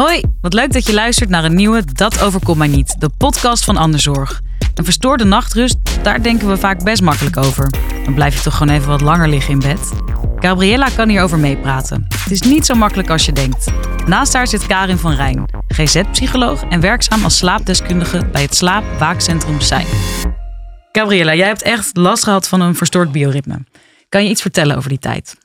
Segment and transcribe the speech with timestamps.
[0.00, 3.64] Hoi, wat leuk dat je luistert naar een nieuwe Dat overkomt mij niet, de podcast
[3.64, 4.40] van Anderzorg.
[4.74, 7.70] Een verstoorde nachtrust, daar denken we vaak best makkelijk over.
[8.04, 9.92] Dan blijf je toch gewoon even wat langer liggen in bed.
[10.36, 12.06] Gabriella kan hierover meepraten.
[12.08, 13.66] Het is niet zo makkelijk als je denkt.
[14.06, 19.86] Naast haar zit Karin van Rijn, GZ-psycholoog en werkzaam als slaapdeskundige bij het slaapwaakcentrum Zijn.
[20.92, 23.64] Gabriella, jij hebt echt last gehad van een verstoord bioritme.
[24.08, 25.36] Kan je iets vertellen over die tijd?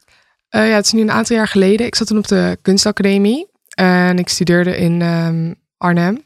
[0.49, 1.85] Uh, ja, het is nu een aantal jaar geleden.
[1.85, 6.23] Ik zat toen op de kunstacademie en ik studeerde in um, Arnhem.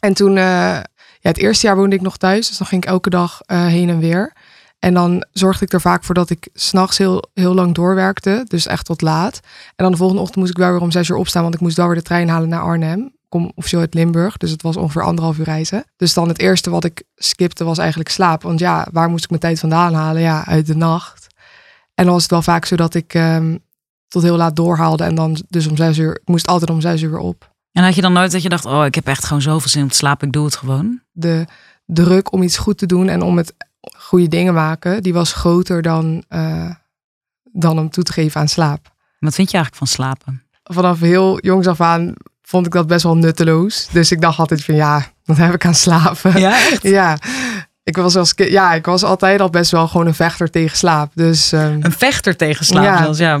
[0.00, 0.84] En toen, uh, ja,
[1.20, 3.88] het eerste jaar woonde ik nog thuis, dus dan ging ik elke dag uh, heen
[3.88, 4.32] en weer.
[4.78, 8.66] En dan zorgde ik er vaak voor dat ik s'nachts heel, heel lang doorwerkte, dus
[8.66, 9.40] echt tot laat.
[9.66, 11.60] En dan de volgende ochtend moest ik wel weer om zes uur opstaan, want ik
[11.60, 13.14] moest wel weer de trein halen naar Arnhem.
[13.28, 15.84] Kom officieel uit Limburg, dus het was ongeveer anderhalf uur reizen.
[15.96, 18.42] Dus dan het eerste wat ik skipte was eigenlijk slaap.
[18.42, 20.22] Want ja, waar moest ik mijn tijd vandaan halen?
[20.22, 21.26] Ja, uit de nacht.
[21.94, 23.58] En dan was het wel vaak zo dat ik um,
[24.16, 25.04] tot heel laat doorhaalde.
[25.04, 27.54] En dan dus om zes uur, ik moest altijd om zes uur op.
[27.72, 29.82] En had je dan nooit dat je dacht, oh, ik heb echt gewoon zoveel zin
[29.82, 31.00] om te slapen, ik doe het gewoon?
[31.12, 31.44] De
[31.86, 33.54] druk om iets goed te doen en om het
[33.96, 36.70] goede dingen maken, die was groter dan, uh,
[37.52, 38.94] dan om toe te geven aan slaap.
[39.18, 40.42] Wat vind je eigenlijk van slapen?
[40.62, 43.88] Vanaf heel jongs af aan vond ik dat best wel nutteloos.
[43.92, 46.38] Dus ik dacht altijd van ja, dan heb ik aan slapen.
[46.38, 46.82] Ja, echt?
[46.98, 47.18] ja.
[47.82, 51.12] Ik was, als, ja, ik was altijd al best wel gewoon een vechter tegen slaap.
[51.14, 53.02] Dus, um, een vechter tegen slaap ja.
[53.02, 53.40] zelfs, ja.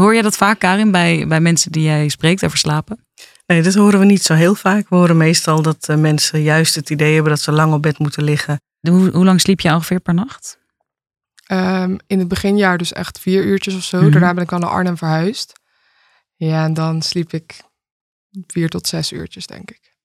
[0.00, 3.06] Hoor je dat vaak, Karin, bij, bij mensen die jij spreekt over slapen?
[3.46, 4.88] Nee, dat horen we niet zo heel vaak.
[4.88, 7.98] We horen meestal dat uh, mensen juist het idee hebben dat ze lang op bed
[7.98, 8.60] moeten liggen.
[8.80, 10.58] Hoe, hoe lang sliep je ongeveer per nacht?
[11.52, 13.96] Um, in het beginjaar dus echt vier uurtjes of zo.
[13.96, 14.12] Mm -hmm.
[14.12, 15.52] Daarna ben ik al naar Arnhem verhuisd.
[16.36, 17.62] Ja, en dan sliep ik
[18.46, 19.96] vier tot zes uurtjes, denk ik.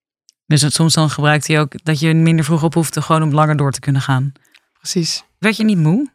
[0.45, 3.33] Dus het, soms dan gebruikte je ook dat je minder vroeg op hoefde, gewoon om
[3.33, 4.31] langer door te kunnen gaan.
[4.73, 5.23] Precies.
[5.37, 6.11] Werd je niet moe?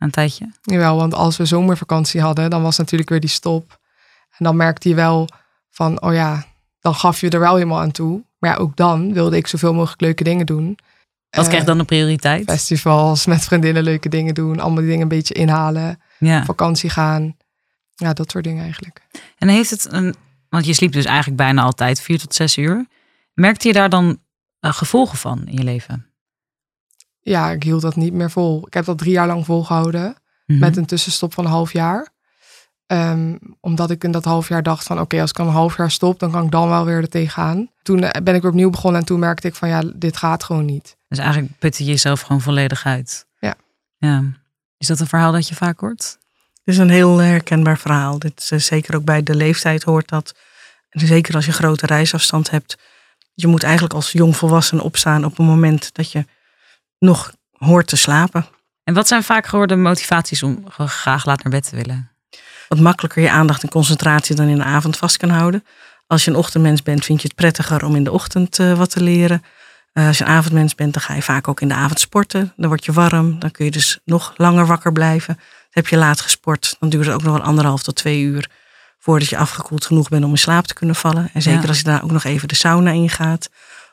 [0.00, 0.52] Een tijdje?
[0.62, 3.78] Jawel, want als we zomervakantie hadden, dan was natuurlijk weer die stop.
[4.38, 5.28] En dan merkte je wel
[5.70, 6.44] van, oh ja,
[6.80, 8.24] dan gaf je er wel helemaal aan toe.
[8.38, 10.78] Maar ja, ook dan wilde ik zoveel mogelijk leuke dingen doen.
[11.30, 12.44] Wat krijgt dan de prioriteit?
[12.44, 14.60] Festivals, met vriendinnen leuke dingen doen.
[14.60, 16.00] Allemaal die dingen een beetje inhalen.
[16.18, 16.44] Ja.
[16.44, 17.36] Vakantie gaan.
[17.94, 19.00] Ja, dat soort dingen eigenlijk.
[19.38, 20.14] En heeft het een...
[20.48, 22.86] Want je sliep dus eigenlijk bijna altijd vier tot zes uur.
[23.34, 24.18] Merkte je daar dan
[24.60, 26.09] uh, gevolgen van in je leven?
[27.20, 28.66] Ja, ik hield dat niet meer vol.
[28.66, 30.02] Ik heb dat drie jaar lang volgehouden.
[30.04, 30.14] Mm
[30.46, 30.58] -hmm.
[30.58, 32.08] Met een tussenstop van een half jaar.
[32.86, 35.76] Um, omdat ik in dat half jaar dacht van oké, okay, als ik een half
[35.76, 37.70] jaar stop, dan kan ik dan wel weer er tegenaan.
[37.82, 40.64] Toen ben ik weer opnieuw begonnen en toen merkte ik van ja, dit gaat gewoon
[40.64, 40.96] niet.
[41.08, 43.26] Dus eigenlijk putte je jezelf gewoon volledig uit.
[43.38, 43.54] Ja.
[43.98, 44.22] ja.
[44.78, 46.18] Is dat een verhaal dat je vaak hoort?
[46.64, 48.18] Het is een heel herkenbaar verhaal.
[48.18, 50.34] Dit is, uh, zeker ook bij de leeftijd hoort dat.
[50.90, 52.78] En zeker als je grote reisafstand hebt.
[53.34, 56.24] Je moet eigenlijk als jongvolwassene opstaan op een moment dat je
[57.00, 58.46] nog hoort te slapen.
[58.84, 62.10] En wat zijn vaak geworden motivaties om graag laat naar bed te willen?
[62.68, 65.64] Wat makkelijker je aandacht en concentratie dan in de avond vast kan houden.
[66.06, 68.90] Als je een ochtendmens bent, vind je het prettiger om in de ochtend uh, wat
[68.90, 69.44] te leren.
[69.94, 72.52] Uh, als je een avondmens bent, dan ga je vaak ook in de avond sporten.
[72.56, 75.38] Dan word je warm, dan kun je dus nog langer wakker blijven.
[75.70, 78.48] Heb je laat gesport, dan duurt het ook nog wel anderhalf tot twee uur
[78.98, 81.30] voordat je afgekoeld genoeg bent om in slaap te kunnen vallen.
[81.32, 81.68] En zeker ja.
[81.68, 83.50] als je daar ook nog even de sauna in gaat.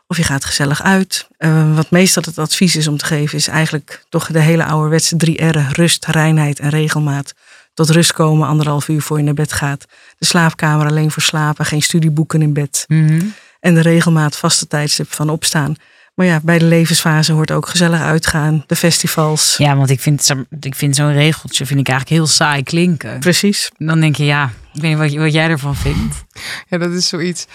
[0.07, 1.27] Of je gaat gezellig uit.
[1.39, 5.15] Uh, wat meestal het advies is om te geven, is eigenlijk toch de hele ouderwetse
[5.15, 5.71] drie R'en.
[5.71, 7.33] Rust, reinheid en regelmaat.
[7.73, 9.85] Tot rust komen anderhalf uur voor je naar bed gaat.
[10.17, 12.85] De slaapkamer alleen voor slapen, geen studieboeken in bed.
[12.87, 13.33] Mm -hmm.
[13.59, 15.75] En de regelmaat, vaste tijdstip van opstaan.
[16.13, 18.63] Maar ja, bij de levensfase hoort ook gezellig uitgaan.
[18.67, 19.55] De festivals.
[19.57, 23.19] Ja, want ik vind, ik vind zo'n regeltje vind ik eigenlijk heel saai klinken.
[23.19, 23.71] Precies.
[23.77, 26.25] Dan denk je, ja, ik weet niet wat, wat jij ervan vindt.
[26.69, 27.45] Ja, dat is zoiets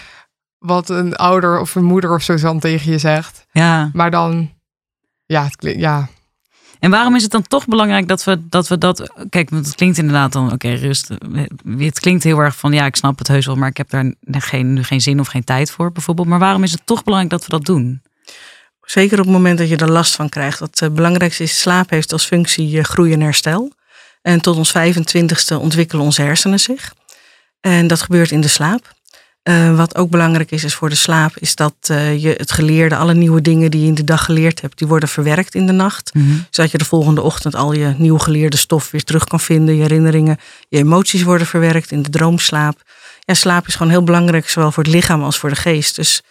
[0.63, 3.45] wat een ouder of een moeder of zo dan tegen je zegt.
[3.51, 3.89] Ja.
[3.93, 4.51] Maar dan,
[5.25, 6.07] ja, het klinkt, ja.
[6.79, 8.67] En waarom is het dan toch belangrijk dat we dat...
[8.67, 11.11] We dat kijk, want het klinkt inderdaad dan, oké, okay, rust.
[11.77, 14.13] Het klinkt heel erg van, ja, ik snap het heus wel, maar ik heb daar
[14.41, 16.27] geen, nu geen zin of geen tijd voor, bijvoorbeeld.
[16.27, 18.01] Maar waarom is het toch belangrijk dat we dat doen?
[18.81, 20.59] Zeker op het moment dat je er last van krijgt.
[20.59, 23.71] Het uh, belangrijkste is, slaap heeft als functie groei en herstel.
[24.21, 26.93] En tot ons 25ste ontwikkelen onze hersenen zich.
[27.59, 28.93] En dat gebeurt in de slaap.
[29.43, 32.95] Uh, wat ook belangrijk is, is voor de slaap, is dat uh, je het geleerde,
[32.95, 35.71] alle nieuwe dingen die je in de dag geleerd hebt, die worden verwerkt in de
[35.71, 36.13] nacht.
[36.13, 36.45] Mm -hmm.
[36.49, 39.75] Zodat je de volgende ochtend al je nieuw geleerde stof weer terug kan vinden.
[39.75, 40.37] Je herinneringen,
[40.69, 42.81] je emoties worden verwerkt in de droomslaap.
[43.19, 45.95] Ja, slaap is gewoon heel belangrijk, zowel voor het lichaam als voor de geest.
[45.95, 46.21] Dus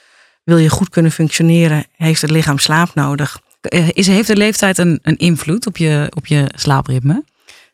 [0.44, 3.40] wil je goed kunnen functioneren, heeft het lichaam slaap nodig.
[3.92, 7.24] Is, heeft de leeftijd een, een invloed op je, op je slaapritme?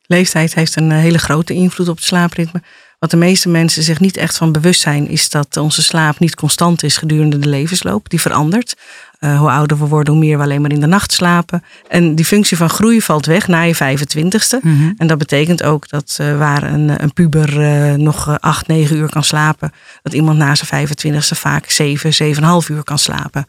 [0.07, 2.63] Leeftijd heeft een hele grote invloed op het slaapritme.
[2.99, 6.35] Wat de meeste mensen zich niet echt van bewust zijn, is dat onze slaap niet
[6.35, 8.09] constant is gedurende de levensloop.
[8.09, 8.77] Die verandert.
[9.21, 11.65] Uh, hoe ouder we worden, hoe meer we alleen maar in de nacht slapen.
[11.89, 14.63] En die functie van groei valt weg na je 25ste.
[14.63, 14.93] Mhm.
[14.97, 19.09] En dat betekent ook dat uh, waar een, een puber uh, nog 8, 9 uur
[19.09, 19.73] kan slapen,
[20.03, 22.41] dat iemand na zijn 25ste vaak 7, 7,5
[22.71, 23.47] uur kan slapen.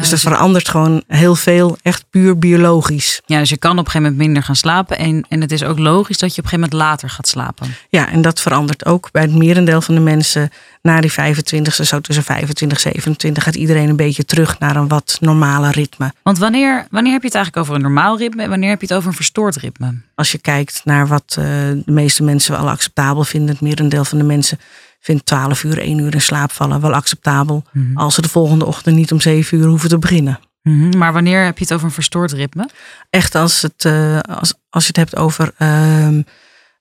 [0.00, 3.20] Dus dat je- verandert gewoon heel veel, echt puur biologisch.
[3.26, 4.98] Ja, dus je kan op een gegeven moment minder gaan slapen.
[4.98, 7.74] En, en het is ook logisch dat je op een gegeven moment later gaat slapen.
[7.88, 10.50] Ja, en dat verandert ook bij het merendeel van de mensen.
[10.82, 14.88] Na die 25ste, zo tussen 25 en 27, gaat iedereen een beetje terug naar een
[14.88, 16.12] wat normale ritme.
[16.22, 18.86] Want wanneer, wanneer heb je het eigenlijk over een normaal ritme en wanneer heb je
[18.86, 19.94] het over een verstoord ritme?
[20.14, 21.44] Als je kijkt naar wat eh,
[21.84, 24.58] de meeste mensen wel acceptabel vinden, het merendeel van de mensen
[25.00, 27.64] vindt 12 uur, 1 uur in slaap vallen wel acceptabel.
[27.94, 30.38] Als ze de volgende ochtend niet om 7 uur hoeven te beginnen.
[30.62, 32.68] Mhm, Maar wanneer heb je het over een verstoord ritme?
[33.10, 36.22] Echt als, het, eh, als, als je het hebt over ehm,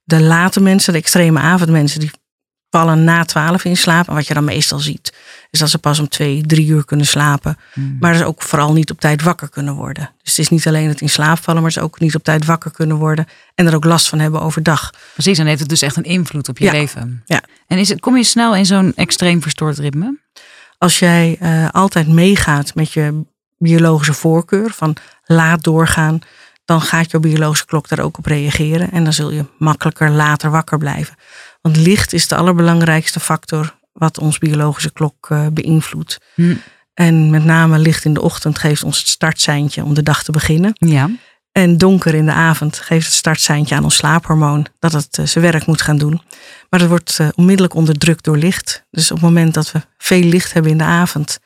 [0.03, 2.11] de late mensen, de extreme avondmensen, die
[2.69, 4.07] vallen na 12 in slaap.
[4.07, 5.13] En wat je dan meestal ziet,
[5.49, 7.57] is dat ze pas om 2, 3 uur kunnen slapen.
[7.99, 10.09] Maar dus ook vooral niet op tijd wakker kunnen worden.
[10.23, 12.45] Dus het is niet alleen het in slaap vallen, maar is ook niet op tijd
[12.45, 13.25] wakker kunnen worden.
[13.55, 14.91] En er ook last van hebben overdag.
[15.13, 16.71] Precies, dan heeft het dus echt een invloed op je Ja.
[16.71, 17.21] leven.
[17.25, 17.41] Ja.
[17.67, 20.19] En is het, kom je snel in zo'n extreem verstoord ritme?
[20.77, 23.25] Als jij eh, altijd meegaat met je
[23.57, 26.19] biologische voorkeur van laat doorgaan,
[26.65, 28.91] dan gaat jouw biologische klok daar ook op reageren.
[28.91, 31.15] En dan zul je makkelijker later wakker blijven.
[31.61, 36.17] Want licht is de allerbelangrijkste factor wat ons biologische klok eh, beïnvloedt.
[36.35, 36.55] Hm.
[36.93, 40.31] En met name licht in de ochtend geeft ons het startseintje om de dag te
[40.31, 40.71] beginnen.
[40.73, 41.09] Ja.
[41.57, 45.43] En donker in de avond geeft het startseintje aan ons slaaphormoon dat het eh, zijn
[45.43, 46.21] werk moet gaan doen.
[46.69, 48.85] Maar dat wordt eh, onmiddellijk onderdrukt door licht.
[48.91, 51.39] Dus op het moment dat we veel licht hebben in de avond,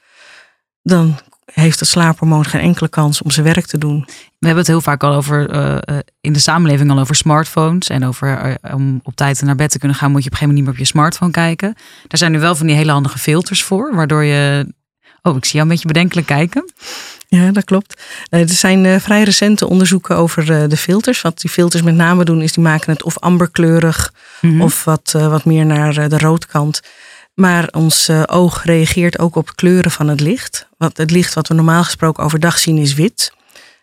[0.84, 1.19] dan
[1.54, 4.06] heeft het slaaphormoon geen enkele kans om zijn werk te doen.
[4.40, 7.88] We hebben het heel vaak al over, eh, in de samenleving al over smartphones.
[7.88, 10.56] En over om op tijd naar bed te kunnen gaan, moet je op een gegeven
[10.56, 11.74] moment niet meer op je smartphone kijken.
[12.07, 14.74] Daar zijn nu wel van die hele handige filters voor, waardoor je.
[15.22, 16.66] Oh, ik zie jou een beetje bedenkelijk kijken.
[17.38, 18.01] Ja, dat klopt.
[18.30, 21.22] Eh, Er zijn eh, vrij recente onderzoeken over eh, de filters.
[21.22, 24.62] Wat die filters met name doen, is die maken het of amberkleurig Mhm.
[24.62, 26.81] of wat, wat meer naar de roodkant.
[27.33, 30.68] Maar ons oog reageert ook op kleuren van het licht.
[30.78, 33.31] Want het licht wat we normaal gesproken overdag zien is wit.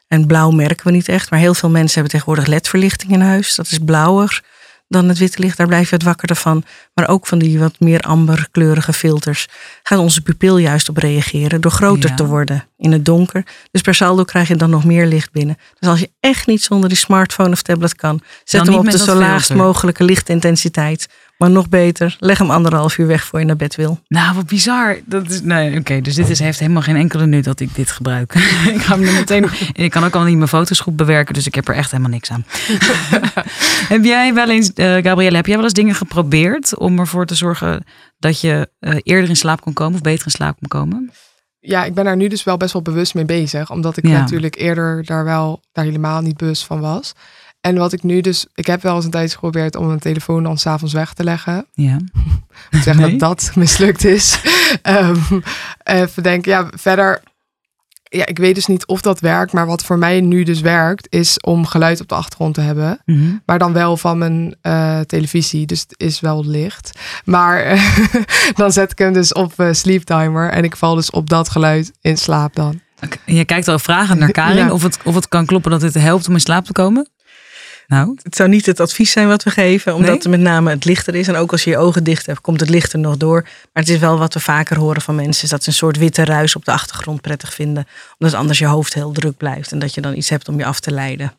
[0.08, 1.30] En blauw merken we niet echt.
[1.30, 3.54] Maar heel veel mensen hebben tegenwoordig ledverlichting in huis.
[3.54, 4.42] Dat is blauwer
[4.88, 5.56] dan het witte licht.
[5.56, 6.64] Daar blijf je wat wakkerder van.
[6.94, 9.46] Maar ook van die wat meer amberkleurige filters
[9.82, 11.60] gaat onze pupil juist op reageren.
[11.60, 12.16] Door groter Ja.
[12.16, 13.46] te worden in het donker.
[13.70, 15.56] Dus per saldo krijg je dan nog meer licht binnen.
[15.78, 18.90] Dus als je echt niet zonder die smartphone of tablet kan, zet Dan hem op
[18.90, 21.08] de zo laagst mogelijke lichtintensiteit.
[21.38, 24.00] Maar nog beter, leg hem anderhalf uur weg voor je naar bed wil.
[24.08, 24.98] Nou, wat bizar.
[25.04, 27.90] Dat is, nee, oké, dus dit is, heeft helemaal geen enkele nut dat ik dit
[27.90, 28.34] gebruik.
[28.74, 29.44] ik ga hem er meteen.
[29.44, 31.90] en Ik kan ook al niet mijn foto's goed bewerken, dus ik heb er echt
[31.90, 32.44] helemaal niks aan.
[33.94, 37.34] heb jij wel eens, eh Gabrielle, heb jij wel eens dingen geprobeerd om ervoor te
[37.34, 37.84] zorgen
[38.18, 41.10] dat je eh, eerder in slaap kon komen of beter in slaap kon komen?
[41.60, 43.70] Ja, ik ben daar nu dus wel best wel bewust mee bezig.
[43.70, 44.18] Omdat ik Ja.
[44.18, 47.14] natuurlijk eerder daar wel daar helemaal niet bewust van was.
[47.60, 50.42] En wat ik nu dus, ik heb wel eens een tijdje geprobeerd om mijn telefoon
[50.42, 51.66] dan s'avonds weg te leggen.
[51.72, 51.96] Ja.
[52.70, 53.10] Ik zeggen Nee?
[53.10, 54.40] dat dat mislukt is.
[54.82, 55.16] Ehm,
[55.82, 57.20] even denken, ja, verder.
[58.10, 59.52] Ja, ik weet dus niet of dat werkt.
[59.52, 63.00] Maar wat voor mij nu dus werkt, is om geluid op de achtergrond te hebben.
[63.04, 63.36] Mhm.
[63.46, 65.66] Maar dan wel van mijn eh, televisie.
[65.66, 66.98] Dus het is wel licht.
[67.24, 67.78] Maar
[68.54, 70.50] dan zet ik hem dus op eh, sleep timer.
[70.50, 72.80] En ik val dus op dat geluid in slaap dan.
[73.24, 74.70] Je kijkt al vragend naar Karin Ja.
[74.72, 77.08] of, het, of het kan kloppen dat het helpt om in slaap te komen.
[77.88, 80.18] Nou, Het zou niet het advies zijn wat we geven, omdat Nee?
[80.18, 81.28] het met name het lichter is.
[81.28, 83.42] En ook als je je ogen dicht hebt, komt het licht er nog door.
[83.42, 85.96] Maar het is wel wat we vaker horen van mensen, is dat ze een soort
[85.96, 87.86] witte ruis op de achtergrond prettig vinden.
[88.18, 90.64] Omdat anders je hoofd heel druk blijft en dat je dan iets hebt om je
[90.64, 91.32] af te leiden.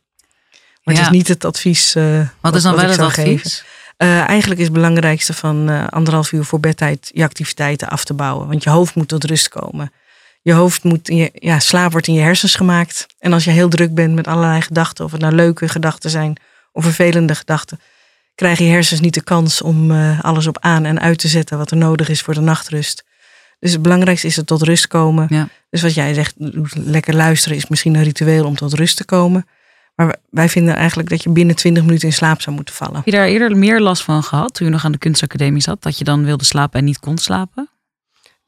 [0.83, 1.01] Maar Ja.
[1.01, 1.95] het is niet het advies.
[1.95, 3.35] eh, wat is dan wat wel het zou geven.
[3.35, 3.63] advies?
[3.97, 8.13] Eh, eigenlijk is het belangrijkste van eh, anderhalf uur voor bedtijd je activiteiten af te
[8.13, 8.47] bouwen.
[8.47, 9.91] Want je hoofd moet tot rust komen.
[10.49, 13.05] Je hoofd moet je, ja, slaap wordt in je hersens gemaakt.
[13.19, 16.37] En als je heel druk bent met allerlei gedachten, of het nou leuke gedachten zijn
[16.71, 17.79] of vervelende gedachten,
[18.35, 21.57] krijgen je hersens niet de kans om eh, alles op aan en uit te zetten
[21.57, 23.03] wat er nodig is voor de nachtrust.
[23.59, 25.25] Dus het belangrijkste is het tot rust komen.
[25.29, 25.47] Ja.
[25.69, 26.33] Dus wat jij zegt,
[26.73, 29.47] lekker luisteren is misschien een ritueel om tot rust te komen.
[29.95, 32.95] Maar wij vinden eigenlijk dat je binnen 20 minuten in slaap zou moeten vallen.
[32.95, 35.81] Heb je daar eerder meer last van gehad toen je nog aan de kunstacademie zat?
[35.81, 37.69] Dat je dan wilde slapen en niet kon slapen?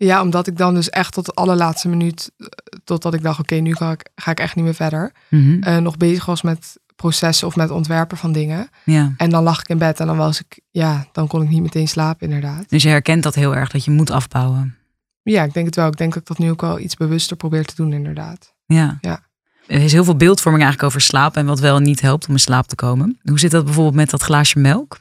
[0.06, 2.48] Ja, omdat ik dan dus echt tot de allerlaatste minuut, eh,
[2.84, 5.12] totdat ik dacht, oké, nu ga ik, ga ik echt niet meer verder.
[5.30, 5.64] Mhm.
[5.64, 8.70] eh, nog bezig was met processen of met ontwerpen van dingen.
[8.86, 9.14] Ja.
[9.18, 11.62] En dan lag ik in bed en dan was ik, ja, dan kon ik niet
[11.62, 12.70] meteen slapen, inderdaad.
[12.70, 14.76] Dus je herkent dat heel erg, dat je moet afbouwen.
[15.24, 15.88] Ja, ik denk het wel.
[15.88, 18.54] Ik denk dat ik dat nu ook wel iets bewuster probeer te doen, inderdaad.
[18.66, 18.98] Ja.
[19.02, 19.20] Ja.
[19.68, 22.34] Er is heel veel beeldvorming eigenlijk over slaap en wat wel en niet helpt om
[22.34, 23.20] in slaap te komen.
[23.24, 25.00] Hoe zit dat bijvoorbeeld met dat glaasje melk?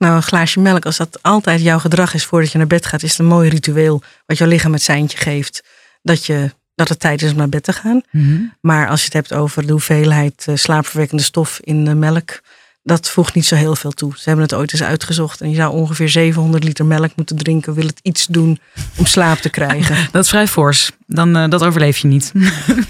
[0.00, 3.02] Nou, een glaasje melk, als dat altijd jouw gedrag is voordat je naar bed gaat,
[3.02, 5.64] is het een mooi ritueel wat jouw lichaam het seintje geeft
[6.02, 8.02] dat, je, dat het tijd is om naar bed te gaan.
[8.10, 8.42] Mhm.
[8.60, 12.40] Maar als je het hebt over de hoeveelheid eh, slaapverwekkende stof in de melk,
[12.82, 14.12] dat voegt niet zo heel veel toe.
[14.16, 17.74] Ze hebben het ooit eens uitgezocht en je zou ongeveer 700 liter melk moeten drinken,
[17.74, 18.60] wil het iets doen
[18.96, 19.96] om slaap te krijgen.
[20.12, 20.90] Dat is vrij fors.
[21.06, 22.32] Dan, eh, dat overleef je niet.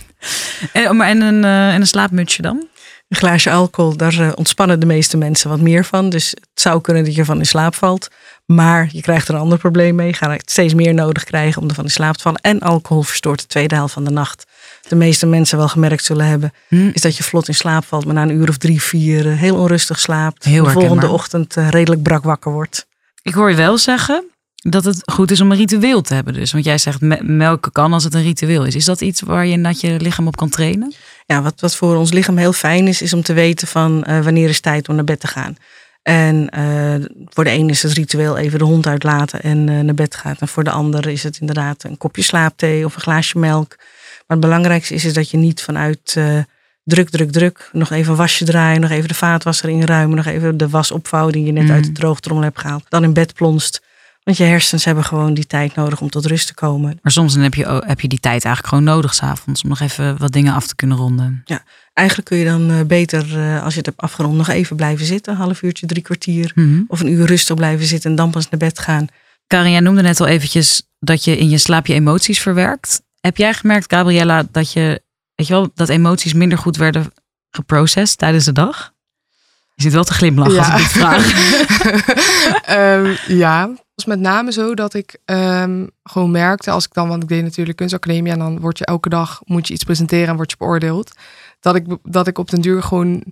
[0.72, 2.66] en, maar en, een, eh, en een slaapmutsje dan?
[3.10, 6.08] Een glaasje alcohol, daar eh, ontspannen de meeste mensen wat meer van.
[6.10, 8.08] Dus het zou kunnen dat je van in slaap valt.
[8.46, 10.06] Maar je krijgt er een ander probleem mee.
[10.06, 12.40] Je gaat steeds meer nodig krijgen om ervan in slaap te vallen.
[12.40, 14.46] En alcohol verstoort de tweede helft van de nacht.
[14.88, 16.90] De meeste mensen wel gemerkt zullen hebben, Hm.
[16.92, 18.04] is dat je vlot in slaap valt.
[18.04, 20.44] Maar na een uur of drie, vier eh, heel onrustig slaapt.
[20.44, 22.86] Heel de volgende ochtend eh, redelijk brak wakker wordt.
[23.22, 24.24] Ik hoor je wel zeggen
[24.60, 26.34] dat het goed is om een ritueel te hebben.
[26.34, 26.52] Dus.
[26.52, 28.74] Want jij zegt me- melken kan als het een ritueel is.
[28.74, 30.94] Is dat iets waar je dat je lichaam op kan trainen?
[31.26, 34.20] Ja, wat, wat voor ons lichaam heel fijn is, is om te weten van eh,
[34.24, 35.56] wanneer is tijd om naar bed te gaan.
[36.02, 39.94] En eh, voor de een is het ritueel even de hond uitlaten en eh, naar
[39.94, 40.40] bed gaat.
[40.40, 43.74] En voor de ander is het inderdaad een kopje slaapthee of een glaasje melk.
[44.26, 46.16] Maar het belangrijkste is, is dat je niet vanuit
[46.84, 50.56] druk, druk, druk, nog even een wasje draaien, nog even de vaatwasser inruimen, nog even
[50.56, 51.70] de was opvouwen die je net Mm.
[51.70, 53.82] uit de droogtrommel hebt gehaald, dan in bed plonst.
[54.22, 56.98] Want je hersens hebben gewoon die tijd nodig om tot rust te komen.
[57.02, 59.62] Maar soms dan heb, je, heb je die tijd eigenlijk gewoon nodig s'avonds.
[59.62, 61.42] Om nog even wat dingen af te kunnen ronden.
[61.92, 65.06] Eigenlijk kun je dan eh, beter, eh, als je het hebt afgerond, nog even blijven
[65.06, 65.32] zitten.
[65.32, 66.52] Een half uurtje, drie kwartier.
[66.54, 66.82] Mhm.
[66.86, 69.06] Of een uur rustig blijven zitten en dan pas naar bed gaan.
[69.46, 73.02] Karin, jij noemde net al eventjes dat je in je slaap je emoties verwerkt.
[73.20, 75.02] Heb jij gemerkt, Gabriella, dat je,
[75.34, 77.12] weet je wel, dat emoties minder goed werden
[77.50, 78.92] geprocessed tijdens de dag?
[79.74, 81.32] Je zit wel te glimlachen als ik dit vraag.
[82.78, 83.70] Ehm, ja,
[84.04, 87.42] was met name zo dat ik ehm, gewoon merkte als ik dan, want ik deed
[87.42, 90.56] natuurlijk kunstacademie en dan word je elke dag moet je iets presenteren en word je
[90.56, 91.12] beoordeeld,
[91.60, 93.24] dat ik dat ik op den duur gewoon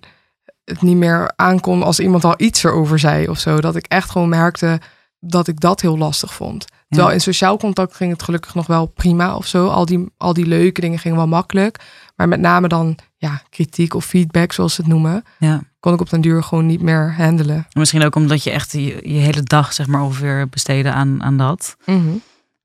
[0.69, 3.61] het niet meer aankon als iemand al iets erover zei of zo.
[3.61, 4.79] Dat ik echt gewoon merkte
[5.19, 6.65] dat ik dat heel lastig vond.
[6.89, 9.67] Terwijl in sociaal contact ging het gelukkig nog wel prima of zo.
[9.67, 11.79] Al die, al die leuke dingen gingen wel makkelijk.
[12.19, 15.61] Maar met name dan ja, kritiek of feedback, zoals ze het noemen, Ja.
[15.79, 17.67] kon ik op den duur gewoon niet meer handelen.
[17.73, 21.37] Misschien ook omdat je echt je, je hele dag zeg maar ongeveer besteden aan, aan
[21.37, 21.75] dat.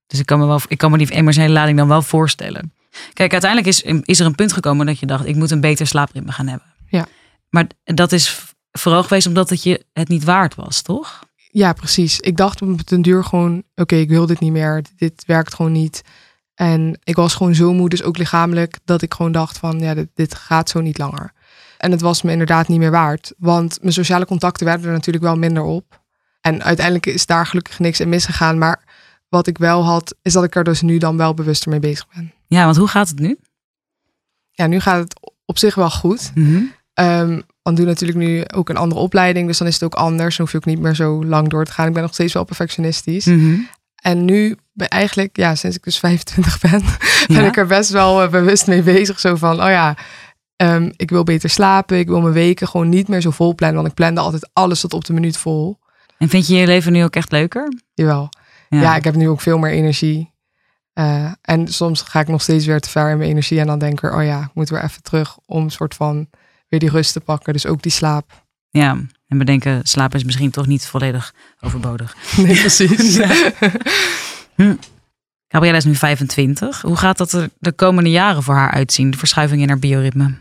[0.07, 2.73] Dus ik kan, me wel, ik kan me die emotionele lading dan wel voorstellen.
[3.13, 5.87] Kijk, uiteindelijk is, is er een punt gekomen dat je dacht, ik moet een beter
[5.87, 6.67] slaapritme gaan hebben.
[6.89, 7.07] Ja.
[7.51, 11.25] Maar dat is vooral geweest omdat het je het niet waard was, toch?
[11.51, 12.21] Ja, precies.
[12.21, 14.85] Ik dacht op den duur gewoon, oké, ik wil dit niet meer.
[14.97, 16.03] Dit werkt gewoon niet.
[16.55, 19.95] En ik was gewoon zo moe, dus ook lichamelijk, dat ik gewoon dacht van, ja,
[19.95, 21.33] dit, dit gaat zo niet langer.
[21.79, 23.33] En het was me inderdaad niet meer waard.
[23.39, 26.03] Want mijn sociale contacten werden er natuurlijk wel minder op.
[26.41, 28.59] En uiteindelijk is daar gelukkig niks in misgegaan.
[28.59, 28.85] Maar
[29.29, 32.07] wat ik wel had, is dat ik er dus nu dan wel bewuster mee bezig
[32.15, 32.33] ben.
[32.47, 33.39] Ja, want hoe gaat het nu?
[34.51, 36.31] Ja, nu gaat het op zich wel goed.
[36.35, 36.63] Mhm.
[36.95, 39.47] Ehm want doe natuurlijk nu ook een andere opleiding.
[39.47, 40.37] Dus dan is het ook anders.
[40.37, 41.87] Dan hoef je ook niet meer zo lang door te gaan.
[41.87, 43.25] Ik ben nog steeds wel perfectionistisch.
[43.25, 43.61] Mhm.
[44.05, 46.83] En nu ben eigenlijk, ja, sinds ik dus 25 ben,
[47.27, 47.47] ben Ja.
[47.47, 49.21] ik er best wel eh, bewust mee bezig.
[49.21, 49.97] Zo van, oh ja,
[50.57, 51.99] ehm, ik wil beter slapen.
[51.99, 53.77] Ik wil mijn weken gewoon niet meer zo vol plannen.
[53.77, 55.79] Want ik plande altijd alles tot op de minuut vol.
[56.19, 57.73] En vind je je leven nu ook echt leuker?
[57.95, 58.29] Jawel.
[58.69, 60.33] Ja, ik heb nu ook veel meer energie.
[60.93, 63.61] Eh, en soms ga ik nog steeds weer te ver in mijn energie.
[63.61, 66.29] En dan denk ik oh ja, ik moet weer even terug om een soort van
[66.69, 67.53] weer die rust te pakken.
[67.53, 68.45] Dus ook die slaap.
[68.71, 68.97] Ja,
[69.29, 72.17] en bedenken, slapen is misschien toch niet volledig overbodig.
[72.37, 73.21] Nee, precies.
[75.49, 76.81] Gabriella is nu 25.
[76.81, 79.11] Hoe gaat dat er de komende jaren voor haar uitzien?
[79.11, 80.35] De verschuiving in haar bioritme?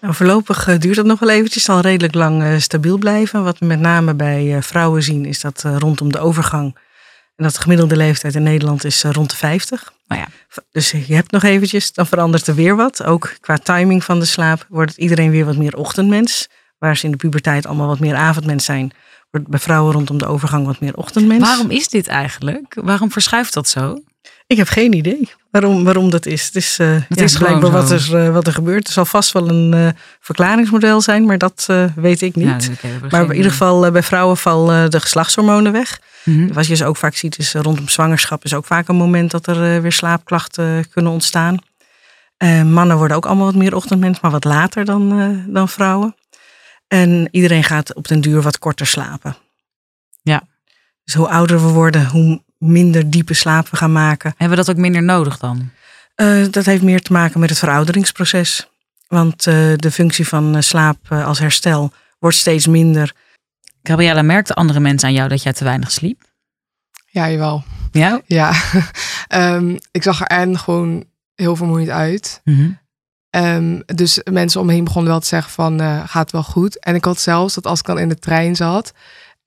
[0.00, 1.62] Nou, voorlopig eh, duurt dat nog wel eventjes.
[1.62, 3.44] Zal redelijk lang eh, stabiel blijven.
[3.44, 6.76] Wat we met name bij eh, vrouwen zien is dat rondom de overgang...
[7.36, 9.92] en dat de gemiddelde leeftijd in Nederland is rond de 50.
[10.06, 10.28] Nou ja.
[10.70, 13.02] Dus je hebt nog eventjes, dan verandert er weer wat.
[13.02, 16.48] Ook qua timing van de slaap wordt het iedereen weer wat meer ochtendmens.
[16.80, 18.92] Waar ze in de puberteit allemaal wat meer avondmens zijn...
[19.30, 21.42] wordt bij vrouwen rondom de overgang wat meer ochtendmens.
[21.42, 22.76] Waarom is dit eigenlijk?
[22.82, 24.02] Waarom verschuift dat zo?
[24.46, 26.46] Ik heb geen idee waarom, waarom dat is.
[26.46, 28.86] Het is, eh, ja, is gewoon blijkbaar wat er, eh, wat er gebeurt.
[28.86, 29.88] Er zal vast wel een eh,
[30.20, 32.70] verklaringsmodel zijn, maar dat eh, weet ik niet.
[32.82, 36.00] Ja, maar in ieder geval eh, bij vrouwen vallen de geslachtshormonen weg.
[36.24, 36.52] Mhm.
[36.52, 39.30] Wat je dus ook vaak ziet is eh, rondom zwangerschap is ook vaak een moment
[39.30, 41.56] dat er eh, weer slaapklachten kunnen ontstaan.
[42.36, 46.14] Eh, mannen worden ook allemaal wat meer ochtendmens, maar wat later dan, eh, dan vrouwen.
[46.92, 49.36] En iedereen gaat op den duur wat korter slapen.
[50.22, 50.42] Ja.
[51.04, 54.30] Dus hoe ouder we worden, hoe minder diepe slaap we gaan maken.
[54.36, 55.70] Hebben we dat ook minder nodig dan?
[56.14, 58.68] Eh, dat heeft meer te maken met het verouderingsproces.
[59.08, 63.14] Want eh, de functie van eh, slaap als herstel wordt steeds minder.
[63.82, 66.22] Gabriella, merkten andere mensen aan jou dat jij te weinig sliep?
[67.06, 67.64] Ja, jawel.
[67.92, 68.20] Ja?
[68.26, 68.52] Ja.
[69.28, 71.04] Ehm, ik zag er en gewoon
[71.34, 72.40] heel vermoeid uit.
[72.44, 72.70] Mhm.
[73.30, 76.78] Ehm, dus mensen om me heen begonnen wel te zeggen van, eh, gaat wel goed.
[76.78, 78.92] En ik had zelfs dat als ik dan in de trein zat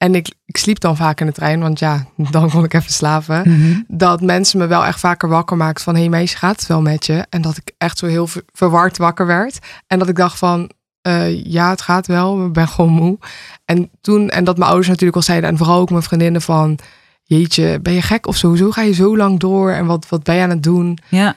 [0.04, 2.92] en ik, ik sliep dan vaak in de trein, want ja, dan kon ik even
[2.92, 3.42] slapen.
[3.46, 3.82] Mhm.
[3.88, 5.94] Dat mensen me wel echt vaker wakker maakten van...
[5.94, 7.26] hé hey meisje, gaat het wel met je?
[7.30, 9.60] En dat ik echt zo heel ver- verward wakker werd.
[9.88, 10.72] En dat ik dacht van,
[11.02, 13.18] eh, ja, het gaat wel, ik ben gewoon moe.
[13.66, 15.50] En toen, en dat mijn ouders natuurlijk al zeiden...
[15.50, 16.80] en vooral ook mijn vriendinnen van...
[17.24, 19.72] jeetje, ben je gek of sowieso ga je zo lang door?
[19.72, 20.98] En wat, wat ben je aan het doen?
[21.10, 21.36] Ja.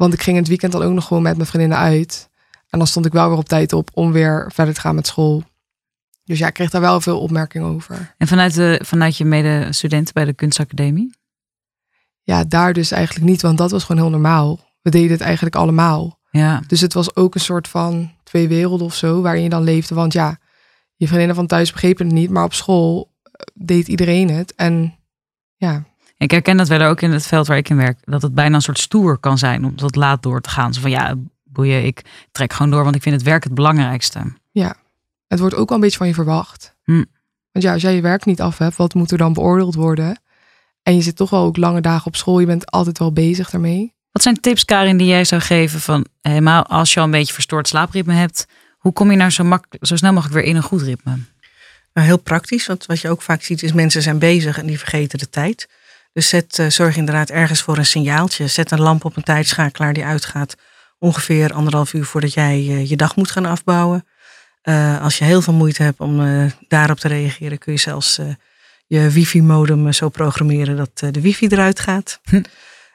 [0.00, 2.28] Want ik ging in het weekend dan ook nog gewoon met mijn vriendinnen uit.
[2.68, 5.06] En dan stond ik wel weer op tijd op om weer verder te gaan met
[5.06, 5.42] school.
[6.24, 8.14] Dus ja, ik kreeg daar wel veel opmerkingen over.
[8.18, 11.14] En vanuit, de, vanuit je medestudenten bij de kunstacademie?
[12.22, 14.60] Ja, daar dus eigenlijk niet, want dat was gewoon heel normaal.
[14.82, 16.18] We deden het eigenlijk allemaal.
[16.30, 16.62] Ja.
[16.66, 19.94] Dus het was ook een soort van twee werelden of zo, waarin je dan leefde.
[19.94, 20.38] Want ja,
[20.96, 24.54] je vriendinnen van thuis begrepen het niet, maar op school eh, deed iedereen het.
[24.54, 24.98] En
[25.56, 25.84] ja,
[26.20, 27.98] Ik herken dat wel ook in het veld waar ik in werk.
[28.04, 30.74] Dat het bijna een sosoort stoer kan zijn om tot laat door te gaan.
[30.74, 34.22] Zo van ja, boeien, ik trek gewoon door, want ik vind het werk het belangrijkste.
[35.26, 36.76] het wordt ook wel een beetje van je verwacht.
[36.84, 37.04] Hm.
[37.52, 40.20] Want ja, als jij je werk niet af hebt, wat moet er dan beoordeeld worden?
[40.82, 43.50] En je zit toch wel ook lange dagen op school, je bent altijd wel bezig
[43.50, 43.94] daarmee.
[44.12, 47.34] Wat zijn tips, Karin, die jij zou geven van helemaal als je al een beetje
[47.34, 48.46] verstoord slaapritme hebt,
[48.78, 51.18] hoe kom je nou zo, mak zo snel mogelijk weer in een goed ritme?
[51.92, 54.78] Nou, heel praktisch, want wat je ook vaak ziet is mensen zijn bezig en die
[54.78, 55.68] vergeten de tijd.
[56.12, 58.46] Dus zet, eh, zorg inderdaad ergens voor een signaaltje.
[58.46, 60.56] Zet een lamp op een tijdschakelaar die uitgaat
[60.98, 64.06] ongeveer anderhalf uur voordat jij eh, je dag moet gaan afbouwen.
[64.62, 68.20] Eh, als je heel veel moeite hebt om daarop te reageren, kun je zelfs
[68.86, 72.20] je wifi-modem zo programmeren dat de wifi eruit gaat.
[72.24, 72.42] Hm.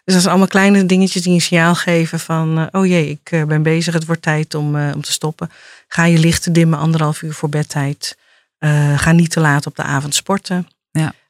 [0.04, 3.64] Dus dat zijn allemaal kleine dingetjes die een signaal geven van, oh jee, ik ben
[3.64, 5.52] bezig, het wordt tijd om, om te stoppen.
[5.88, 8.18] Ga je lichten dimmen anderhalf uur voor bedtijd.
[8.96, 10.68] Ga niet te laat op de avond sporten.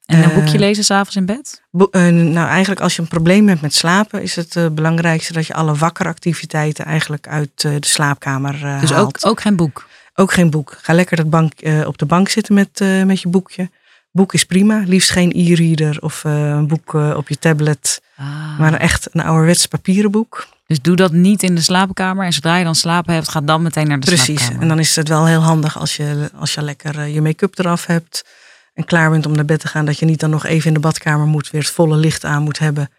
[0.05, 1.61] En een Eh, boekje lezen s'avonds in bed?
[1.91, 5.47] Eh, nou, eigenlijk als je een probleem hebt met slapen, is het eh, belangrijkste dat
[5.47, 9.25] je alle wakkere activiteiten eigenlijk uit eh, de slaapkamer eh, Dus ook, haalt.
[9.25, 9.87] ook geen boek.
[10.15, 10.77] Ook geen boek.
[10.81, 13.69] Ga lekker dat bank, eh, op de bank zitten met, eh, met je boekje.
[14.11, 14.83] Boek is prima.
[14.85, 18.01] Liefst geen e-reader of eh, een boek eh, op je tablet.
[18.17, 18.59] Ah.
[18.59, 20.47] Maar echt een ouderwets papieren boek.
[20.67, 22.25] Dus doe dat niet in de slaapkamer.
[22.25, 24.25] En zodra je dan slapen hebt, ga dan meteen naar de Precies.
[24.35, 24.61] slaapkamer.
[24.61, 27.59] En dan is het wel heel handig als je, als je lekker eh, je make-up
[27.59, 28.25] eraf hebt.
[28.75, 29.85] En klaar bent om naar bed te gaan.
[29.85, 31.51] Dat je niet dan nog even in de badkamer moet.
[31.51, 32.89] Weer het volle licht aan moet hebben.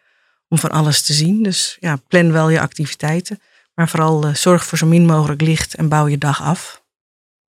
[0.49, 1.43] Om van alles te zien.
[1.43, 3.41] Dus ja, plan wel je activiteiten.
[3.75, 5.75] Maar vooral eh, zorg voor zo min mogelijk licht.
[5.75, 6.85] En bouw je dag af.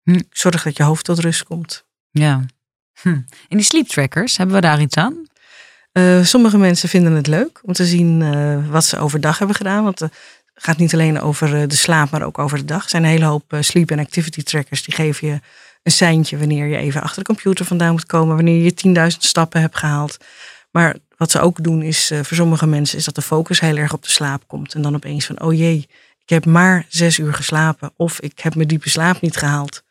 [0.02, 0.20] Hm.
[0.30, 1.86] Zorg dat je hoofd tot rust komt.
[2.10, 2.44] Ja.
[3.00, 3.08] Hm.
[3.08, 5.26] En die sleep trackers, hebben we daar iets aan?
[5.92, 9.84] Eh, sommige mensen vinden het leuk om te zien eh, wat ze overdag hebben gedaan.
[9.84, 10.12] Want het
[10.54, 12.82] gaat niet alleen over de slaap, maar ook over de dag.
[12.82, 14.82] Er zijn een hele hoop sleep- en activity trackers.
[14.82, 15.40] Die geven je
[15.88, 18.34] een seintje wanneer je even achter de computer vandaan moet komen.
[18.34, 20.16] Wanneer je 10.000 stappen hebt gehaald.
[20.70, 23.76] Maar wat ze ook doen is, eh, voor sommige mensen, is dat de focus heel
[23.76, 24.74] erg op de slaap komt.
[24.74, 25.88] En dan opeens van, oh jee,
[26.22, 27.92] ik heb maar zes uur geslapen.
[27.96, 29.82] Of ik heb mijn diepe slaap niet gehaald.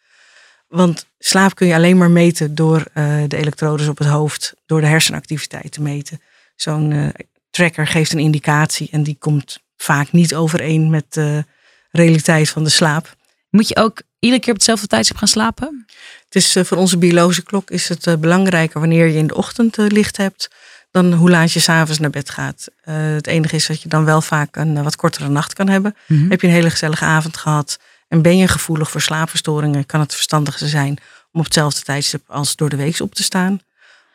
[0.68, 4.82] Want slaap kun je alleen maar meten door eh, de elektrodes op het hoofd, door
[4.82, 6.22] de hersenactiviteit te meten.
[6.56, 7.08] Zo'n eh,
[7.50, 11.46] tracker geeft een indicatie en die komt vaak niet overeen met de
[11.92, 13.16] realiteit van de slaap.
[13.50, 15.86] Moet je ook iedere keer op hetzelfde tijdstip gaan slapen?
[16.26, 19.36] Het is eh, voor onze biologische klok is het eh, belangrijker wanneer je in de
[19.36, 20.48] ochtend eh, licht hebt
[20.92, 22.68] dan hoe laat je s'avonds naar bed gaat.
[22.82, 25.96] Het enige is dat je dan wel vaak een wat kortere nacht kan hebben.
[26.08, 26.30] Mhm.
[26.30, 30.14] Heb je een hele gezellige avond gehad en ben je gevoelig voor slaapverstoringen, kan het
[30.14, 30.98] verstandigste zijn
[31.32, 33.60] om op hetzelfde tijdstip als door de week op te staan.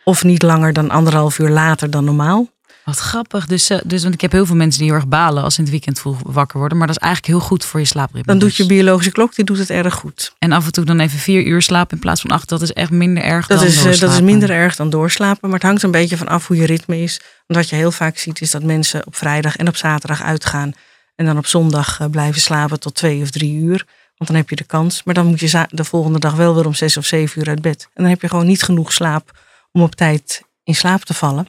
[0.04, 2.48] Of niet langer dan anderhalf uur later dan normaal.
[2.84, 3.46] Wat grappig.
[3.46, 5.58] Dus, eh, dus, want ik heb heel veel mensen die heel erg balen als ze
[5.58, 6.78] in het weekend vroeg wakker worden.
[6.78, 8.26] Maar dat is eigenlijk heel goed voor je slaapritme.
[8.26, 8.56] Dan doet dus.
[8.56, 10.34] je biologische klok die doet het erg goed.
[10.38, 12.48] En af en toe dan even vier uur slapen in plaats van acht.
[12.48, 14.24] Dat is echt minder erg Dat dan is, eh, dat is doorslapen.
[14.26, 17.20] minder erg dan doorslapen, maar het hangt een beetje van af hoe je ritme is.
[17.46, 20.72] Want wat je heel vaak ziet is dat mensen op vrijdag en op zaterdag uitgaan
[21.14, 23.86] en dan op zondag eh, blijven slapen tot twee of drie uur.
[24.16, 25.02] Want dan heb je de kans.
[25.02, 27.62] Maar dan moet je de volgende dag wel weer om zes of zeven uur uit
[27.62, 27.88] bed.
[27.94, 29.38] En dan heb je gewoon niet genoeg slaap
[29.72, 31.46] om op tijd in slaap te vallen.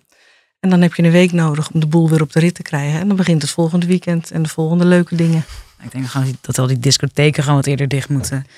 [0.64, 2.62] En dan heb je een week nodig om de boel weer op de rit te
[2.62, 3.00] krijgen.
[3.00, 5.46] En dan begint het volgende weekend en de volgende leuke dingen.
[5.84, 6.06] Ik denk
[6.42, 8.46] dat al die discotheken gewoon wat eerder dicht moeten.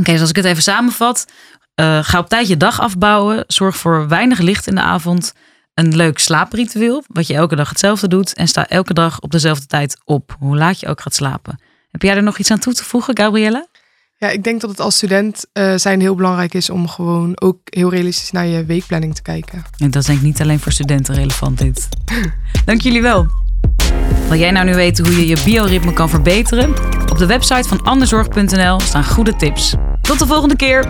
[0.00, 1.26] Oké, dus als ik het even samenvat.
[1.74, 3.44] eh, ga op tijd je dag afbouwen.
[3.46, 5.32] Zorg voor weinig licht in de avond.
[5.74, 8.34] Een leuk slaapritueel, wat je elke dag hetzelfde doet.
[8.34, 11.60] En sta elke dag op dezelfde tijd op, hoe laat je ook gaat slapen.
[11.90, 13.68] Heb jij er nog iets aan toe te voegen, Gabrielle?
[14.20, 17.58] Ja, ik denk dat het als student eh, zijn heel belangrijk is om gewoon ook
[17.64, 19.64] heel realistisch naar je weekplanning te kijken.
[19.78, 21.88] En dat is denk ik niet alleen voor studenten relevant dit.
[22.64, 23.26] Dank jullie wel.
[24.28, 26.70] Wil jij nou nu weten hoe je je bioritme kan verbeteren?
[27.10, 29.74] Op de website van anderzorg.nl staan goede tips.
[30.00, 30.86] Tot de volgende keer!